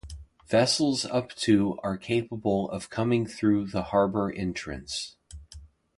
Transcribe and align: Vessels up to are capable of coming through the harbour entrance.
Vessels 0.47 1.05
up 1.05 1.35
to 1.35 1.77
are 1.83 1.95
capable 1.95 2.67
of 2.71 2.89
coming 2.89 3.27
through 3.27 3.67
the 3.67 3.83
harbour 3.93 4.31
entrance. 4.33 5.15